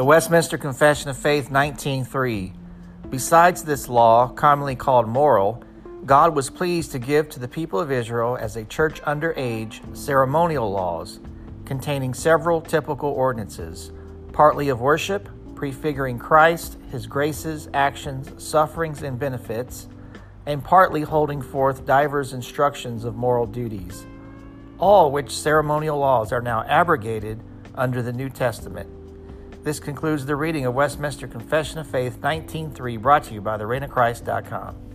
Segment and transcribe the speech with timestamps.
[0.00, 2.54] The Westminster Confession of Faith 19:3
[3.10, 5.62] Besides this law, commonly called moral,
[6.06, 9.82] God was pleased to give to the people of Israel as a church under age
[9.92, 11.20] ceremonial laws
[11.66, 13.92] containing several typical ordinances,
[14.32, 19.86] partly of worship, prefiguring Christ, his graces, actions, sufferings, and benefits,
[20.46, 24.06] and partly holding forth divers instructions of moral duties,
[24.78, 27.42] all which ceremonial laws are now abrogated
[27.74, 28.88] under the New Testament.
[29.62, 34.89] This concludes the reading of Westminster Confession of Faith 19.3 brought to you by thereignofchrist.com.